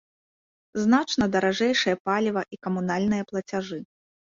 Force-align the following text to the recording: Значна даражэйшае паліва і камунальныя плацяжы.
Значна 0.85 1.29
даражэйшае 1.37 1.95
паліва 2.09 2.41
і 2.55 2.63
камунальныя 2.67 3.23
плацяжы. 3.33 3.77